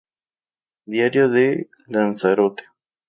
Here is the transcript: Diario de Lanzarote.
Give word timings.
Diario 0.87 1.29
de 1.29 1.69
Lanzarote. 1.85 2.63